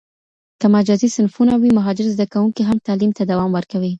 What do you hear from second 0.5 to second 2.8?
که مجازي صنفونه وي، مهاجر زده کوونکي هم